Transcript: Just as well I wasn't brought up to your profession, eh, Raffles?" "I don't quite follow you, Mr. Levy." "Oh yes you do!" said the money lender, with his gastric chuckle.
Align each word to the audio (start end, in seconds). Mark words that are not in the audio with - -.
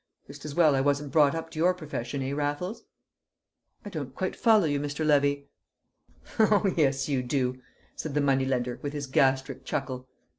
Just 0.25 0.45
as 0.45 0.55
well 0.55 0.73
I 0.73 0.81
wasn't 0.81 1.11
brought 1.11 1.35
up 1.35 1.51
to 1.51 1.59
your 1.59 1.75
profession, 1.75 2.23
eh, 2.23 2.31
Raffles?" 2.33 2.85
"I 3.85 3.91
don't 3.91 4.15
quite 4.15 4.35
follow 4.35 4.65
you, 4.65 4.79
Mr. 4.79 5.05
Levy." 5.05 5.45
"Oh 6.39 6.73
yes 6.75 7.07
you 7.07 7.21
do!" 7.21 7.61
said 7.95 8.15
the 8.15 8.19
money 8.21 8.45
lender, 8.45 8.79
with 8.81 8.93
his 8.93 9.05
gastric 9.05 9.63
chuckle. 9.63 10.07